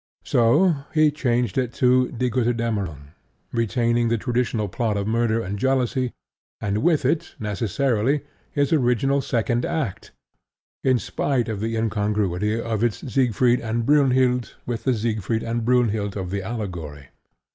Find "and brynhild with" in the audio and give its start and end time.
13.61-14.85